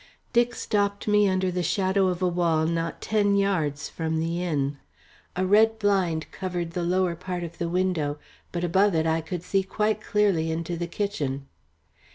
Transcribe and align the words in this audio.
Dick 0.33 0.55
stopped 0.55 1.07
me 1.07 1.29
under 1.29 1.51
the 1.51 1.61
shadow 1.61 2.07
of 2.07 2.23
a 2.23 2.27
wall 2.27 2.65
not 2.65 3.03
ten 3.03 3.35
yards 3.35 3.87
from 3.87 4.19
the 4.19 4.43
inn. 4.43 4.79
A 5.35 5.45
red 5.45 5.77
blind 5.77 6.31
covered 6.31 6.71
the 6.71 6.81
lower 6.81 7.13
part 7.15 7.43
of 7.43 7.59
the 7.59 7.69
window, 7.69 8.17
but 8.51 8.63
above 8.63 8.95
it 8.95 9.05
I 9.05 9.21
could 9.21 9.43
see 9.43 9.61
quite 9.61 10.01
clearly 10.01 10.49
into 10.49 10.75
the 10.75 10.87
kitchen. 10.87 11.45